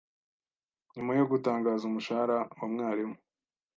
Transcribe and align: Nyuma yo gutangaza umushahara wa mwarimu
Nyuma 0.95 1.11
yo 1.19 1.25
gutangaza 1.31 1.83
umushahara 1.85 2.35
wa 2.59 2.65
mwarimu 2.71 3.17